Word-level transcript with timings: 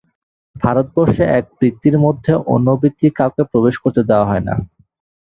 ভারতবর্ষে 0.55 1.23
এক 1.37 1.45
বৃত্তির 1.57 1.95
মধ্যে 1.99 2.31
অন্য 2.53 2.67
বৃত্তির 2.81 3.11
কাউকে 3.15 3.41
প্রবেশ 3.51 3.75
করতে 3.83 4.01
দেওয়া 4.09 4.29
হয় 4.29 4.43
না। 4.47 4.55